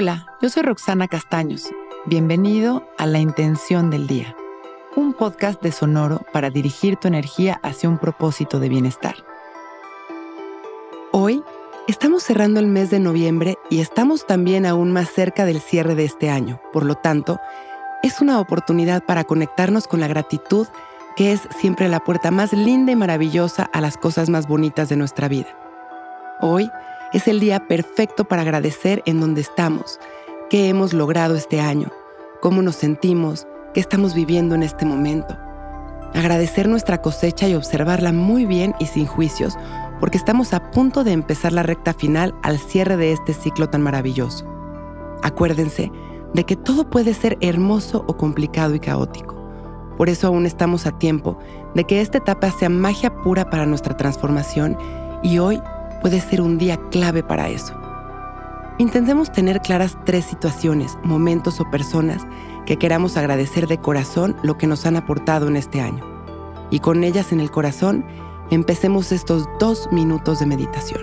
Hola, 0.00 0.26
yo 0.40 0.48
soy 0.48 0.62
Roxana 0.62 1.08
Castaños. 1.08 1.70
Bienvenido 2.06 2.88
a 2.98 3.06
La 3.06 3.18
Intención 3.18 3.90
del 3.90 4.06
Día, 4.06 4.36
un 4.94 5.12
podcast 5.12 5.60
de 5.60 5.72
Sonoro 5.72 6.20
para 6.32 6.50
dirigir 6.50 6.94
tu 6.94 7.08
energía 7.08 7.58
hacia 7.64 7.88
un 7.88 7.98
propósito 7.98 8.60
de 8.60 8.68
bienestar. 8.68 9.16
Hoy 11.10 11.42
estamos 11.88 12.22
cerrando 12.22 12.60
el 12.60 12.68
mes 12.68 12.90
de 12.90 13.00
noviembre 13.00 13.56
y 13.70 13.80
estamos 13.80 14.24
también 14.24 14.66
aún 14.66 14.92
más 14.92 15.10
cerca 15.10 15.44
del 15.44 15.60
cierre 15.60 15.96
de 15.96 16.04
este 16.04 16.30
año. 16.30 16.60
Por 16.72 16.84
lo 16.84 16.94
tanto, 16.94 17.40
es 18.04 18.20
una 18.20 18.38
oportunidad 18.38 19.02
para 19.04 19.24
conectarnos 19.24 19.88
con 19.88 19.98
la 19.98 20.06
gratitud 20.06 20.68
que 21.16 21.32
es 21.32 21.40
siempre 21.58 21.88
la 21.88 21.98
puerta 21.98 22.30
más 22.30 22.52
linda 22.52 22.92
y 22.92 22.94
maravillosa 22.94 23.64
a 23.64 23.80
las 23.80 23.96
cosas 23.96 24.30
más 24.30 24.46
bonitas 24.46 24.88
de 24.88 24.96
nuestra 24.96 25.26
vida. 25.26 25.48
Hoy 26.40 26.70
es 27.12 27.26
el 27.26 27.40
día 27.40 27.66
perfecto 27.66 28.24
para 28.24 28.42
agradecer 28.42 29.02
en 29.06 29.20
donde 29.20 29.40
estamos, 29.40 29.98
qué 30.50 30.68
hemos 30.68 30.92
logrado 30.92 31.36
este 31.36 31.60
año, 31.60 31.90
cómo 32.40 32.60
nos 32.60 32.76
sentimos, 32.76 33.46
qué 33.72 33.80
estamos 33.80 34.14
viviendo 34.14 34.54
en 34.54 34.62
este 34.62 34.84
momento. 34.84 35.36
Agradecer 36.14 36.68
nuestra 36.68 37.00
cosecha 37.00 37.48
y 37.48 37.54
observarla 37.54 38.12
muy 38.12 38.44
bien 38.44 38.74
y 38.78 38.86
sin 38.86 39.06
juicios, 39.06 39.56
porque 40.00 40.18
estamos 40.18 40.52
a 40.52 40.70
punto 40.70 41.02
de 41.02 41.12
empezar 41.12 41.52
la 41.52 41.62
recta 41.62 41.94
final 41.94 42.34
al 42.42 42.58
cierre 42.58 42.96
de 42.96 43.12
este 43.12 43.32
ciclo 43.32 43.68
tan 43.68 43.82
maravilloso. 43.82 44.46
Acuérdense 45.22 45.90
de 46.34 46.44
que 46.44 46.56
todo 46.56 46.90
puede 46.90 47.14
ser 47.14 47.38
hermoso 47.40 48.04
o 48.06 48.16
complicado 48.16 48.74
y 48.74 48.80
caótico. 48.80 49.34
Por 49.96 50.08
eso 50.08 50.28
aún 50.28 50.46
estamos 50.46 50.86
a 50.86 50.98
tiempo 50.98 51.38
de 51.74 51.84
que 51.84 52.00
esta 52.00 52.18
etapa 52.18 52.50
sea 52.50 52.68
magia 52.68 53.14
pura 53.22 53.50
para 53.50 53.66
nuestra 53.66 53.96
transformación 53.96 54.78
y 55.22 55.38
hoy 55.38 55.60
puede 56.00 56.20
ser 56.20 56.40
un 56.40 56.58
día 56.58 56.78
clave 56.90 57.22
para 57.22 57.48
eso. 57.48 57.74
Intentemos 58.78 59.32
tener 59.32 59.60
claras 59.60 59.96
tres 60.04 60.24
situaciones, 60.24 60.96
momentos 61.02 61.60
o 61.60 61.68
personas 61.68 62.24
que 62.64 62.76
queramos 62.76 63.16
agradecer 63.16 63.66
de 63.66 63.78
corazón 63.78 64.36
lo 64.42 64.56
que 64.56 64.68
nos 64.68 64.86
han 64.86 64.96
aportado 64.96 65.48
en 65.48 65.56
este 65.56 65.80
año. 65.80 66.04
Y 66.70 66.80
con 66.80 67.02
ellas 67.02 67.32
en 67.32 67.40
el 67.40 67.50
corazón, 67.50 68.04
empecemos 68.50 69.10
estos 69.10 69.48
dos 69.58 69.88
minutos 69.90 70.38
de 70.38 70.46
meditación. 70.46 71.02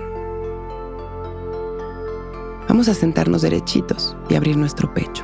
Vamos 2.70 2.88
a 2.88 2.94
sentarnos 2.94 3.42
derechitos 3.42 4.16
y 4.30 4.36
abrir 4.36 4.58
nuestro 4.58 4.94
pecho. 4.94 5.24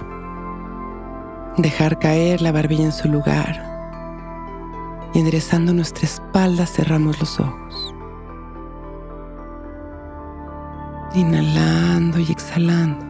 Dejar 1.57 1.99
caer 1.99 2.41
la 2.41 2.51
barbilla 2.51 2.85
en 2.85 2.91
su 2.91 3.07
lugar. 3.07 3.67
Y 5.13 5.19
enderezando 5.19 5.73
nuestra 5.73 6.05
espalda 6.05 6.65
cerramos 6.65 7.19
los 7.19 7.39
ojos. 7.39 7.93
Inhalando 11.13 12.19
y 12.19 12.31
exhalando. 12.31 13.05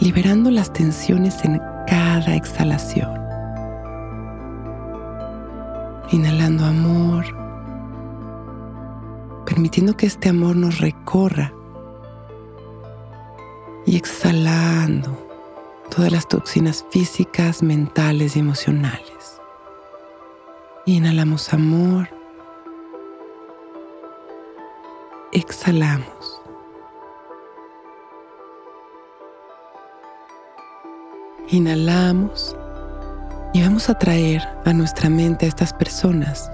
Liberando 0.00 0.50
las 0.50 0.72
tensiones 0.72 1.44
en 1.44 1.60
cada 1.86 2.34
exhalación. 2.34 3.18
Inhalando 6.10 6.64
amor, 6.64 7.24
permitiendo 9.44 9.96
que 9.96 10.06
este 10.06 10.28
amor 10.28 10.56
nos 10.56 10.78
recorra 10.78 11.52
y 13.84 13.96
exhalando 13.96 15.10
todas 15.94 16.12
las 16.12 16.28
toxinas 16.28 16.84
físicas, 16.90 17.62
mentales 17.62 18.36
y 18.36 18.40
emocionales. 18.40 19.40
Inhalamos 20.86 21.52
amor 21.52 22.17
exhalamos. 25.32 26.40
Inhalamos 31.48 32.56
y 33.54 33.62
vamos 33.62 33.88
a 33.88 33.98
traer 33.98 34.42
a 34.64 34.72
nuestra 34.72 35.08
mente 35.08 35.46
a 35.46 35.48
estas 35.48 35.72
personas, 35.72 36.50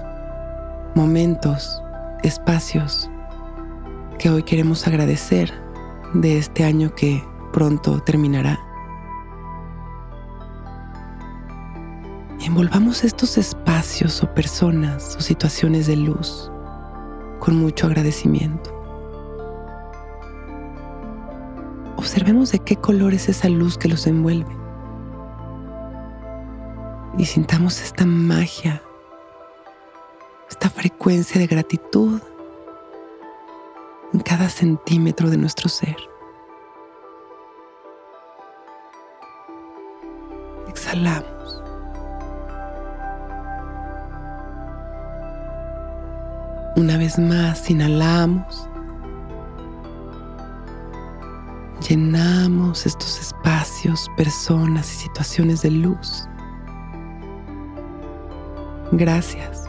momentos, 0.95 1.83
espacios 2.23 3.11
que 4.19 4.31
hoy 4.31 4.45
queremos 4.45 4.87
agradecer 4.87 5.53
de 6.15 6.39
este 6.39 6.65
año 6.65 6.95
que 6.95 7.23
pronto 7.53 8.01
terminará. 8.01 8.61
Envolvamos 12.41 13.03
estos 13.03 13.37
espacios 13.39 14.23
o 14.23 14.33
personas 14.33 15.17
o 15.17 15.21
situaciones 15.21 15.87
de 15.87 15.97
luz 15.97 16.53
con 17.45 17.57
mucho 17.57 17.87
agradecimiento. 17.87 18.71
Observemos 21.99 22.53
de 22.53 22.61
qué 22.61 22.77
color 22.77 23.13
es 23.13 23.29
esa 23.29 23.51
luz 23.51 23.77
que 23.77 23.89
los 23.89 24.07
envuelve. 24.07 24.57
Y 27.19 27.27
sintamos 27.27 27.83
esta 27.83 28.07
magia, 28.07 28.83
esta 30.49 30.71
frecuencia 30.71 31.39
de 31.39 31.47
gratitud 31.47 32.19
en 34.15 34.21
cada 34.21 34.49
centímetro 34.49 35.29
de 35.29 35.37
nuestro 35.37 35.69
ser. 35.69 35.97
Exhalamos. 40.67 41.54
Una 46.77 46.99
vez 46.99 47.19
más, 47.21 47.71
inhalamos. 47.71 48.69
Llenamos 51.89 52.85
estos 52.85 53.21
espacios, 53.21 54.11
personas 54.17 54.91
y 54.93 55.03
situaciones 55.03 55.63
de 55.63 55.71
luz. 55.71 56.29
Gracias. 58.91 59.69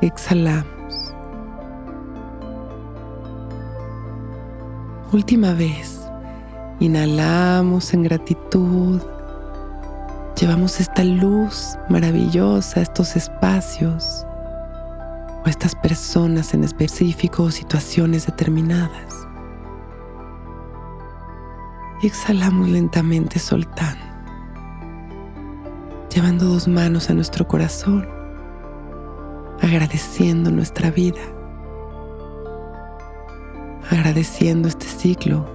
Exhalamos. 0.00 1.14
Última 5.12 5.52
vez. 5.52 6.00
Inhalamos 6.80 7.94
en 7.94 8.02
gratitud 8.02 9.00
llevamos 10.36 10.80
esta 10.80 11.02
luz 11.02 11.78
maravillosa 11.88 12.80
a 12.80 12.82
estos 12.82 13.16
espacios 13.16 14.26
o 15.44 15.48
estas 15.48 15.74
personas 15.74 16.52
en 16.52 16.62
específico 16.62 17.44
o 17.44 17.50
situaciones 17.50 18.26
determinadas. 18.26 19.14
Y 22.02 22.08
exhalamos 22.08 22.68
lentamente 22.68 23.38
soltando, 23.38 24.04
llevando 26.14 26.44
dos 26.44 26.68
manos 26.68 27.08
a 27.08 27.14
nuestro 27.14 27.48
corazón, 27.48 28.06
agradeciendo 29.62 30.50
nuestra 30.50 30.90
vida, 30.90 31.22
agradeciendo 33.90 34.68
este 34.68 34.84
ciclo 34.84 35.46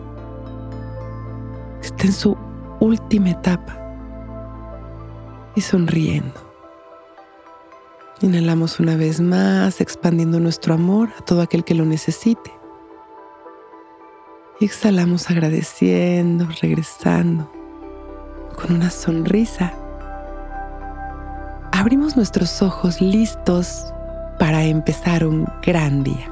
que 1.82 1.88
está 1.88 2.06
en 2.06 2.14
su 2.14 2.36
última 2.80 3.30
etapa 3.30 3.81
y 5.56 5.62
sonriendo. 5.62 6.52
Inhalamos 8.22 8.80
una 8.80 8.96
vez 8.96 9.20
más, 9.20 9.82
expandiendo 9.82 10.40
nuestro 10.40 10.76
amor 10.76 11.10
a 11.18 11.26
todo 11.26 11.42
aquel 11.42 11.64
que 11.64 11.74
lo 11.74 11.86
necesite. 11.86 12.52
Y 14.60 14.66
exhalamos 14.66 15.30
agradeciendo, 15.30 16.48
regresando, 16.62 17.52
con 18.56 18.76
una 18.76 18.92
sonrisa. 18.92 19.74
Abrimos 21.72 22.16
nuestros 22.16 22.62
ojos 22.62 23.02
listos 23.02 23.92
para 24.38 24.64
empezar 24.66 25.26
un 25.26 25.48
gran 25.64 26.04
día. 26.04 26.32